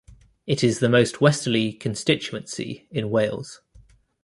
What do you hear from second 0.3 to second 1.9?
It is the most westerly